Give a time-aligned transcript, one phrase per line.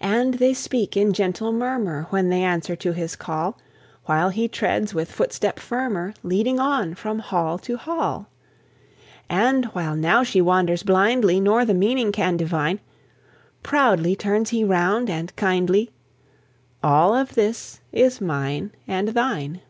[0.00, 3.58] And they speak in gentle murmur When they answer to his call,
[4.04, 8.28] While he treads with footstep firmer, Leading on from hall to hall.
[9.28, 12.78] And while now she wanders blindly, Nor the meaning can divine,
[13.64, 15.90] Proudly turns he round and kindly,
[16.80, 19.60] "All of this is mine and thine."